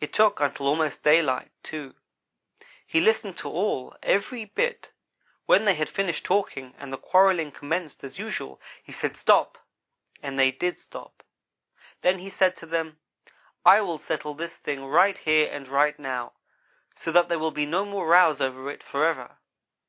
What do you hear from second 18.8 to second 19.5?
forever.'